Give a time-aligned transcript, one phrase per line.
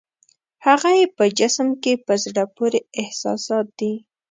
[0.65, 3.93] هغه یې په جسم کې په زړه پورې احساسات دي.